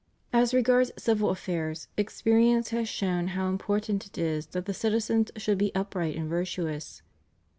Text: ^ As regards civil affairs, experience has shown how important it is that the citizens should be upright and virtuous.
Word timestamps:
^ 0.01 0.03
As 0.33 0.51
regards 0.51 0.89
civil 0.97 1.29
affairs, 1.29 1.87
experience 1.95 2.69
has 2.69 2.89
shown 2.89 3.27
how 3.37 3.49
important 3.49 4.03
it 4.07 4.17
is 4.17 4.47
that 4.47 4.65
the 4.65 4.73
citizens 4.73 5.29
should 5.35 5.59
be 5.59 5.71
upright 5.75 6.15
and 6.15 6.27
virtuous. 6.27 7.03